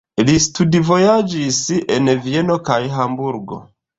Li 0.27 0.33
studvojaĝis 0.45 1.59
en 1.97 2.11
Vieno 2.23 2.57
kaj 2.71 2.81
Hamburgo. 2.97 3.63